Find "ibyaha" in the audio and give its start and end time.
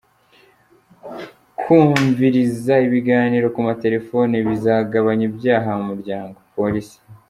5.29-5.69